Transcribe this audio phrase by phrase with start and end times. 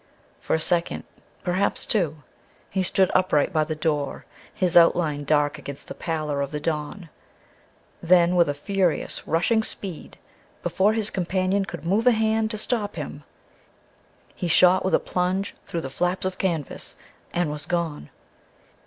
[0.39, 1.03] For a second,
[1.43, 2.23] perhaps two,
[2.71, 7.09] he stood upright by the door, his outline dark against the pallor of the dawn;
[8.01, 10.17] then, with a furious, rushing speed,
[10.63, 13.23] before his companion could move a hand to stop him,
[14.33, 16.95] he shot with a plunge through the flaps of canvas
[17.31, 18.09] and was gone.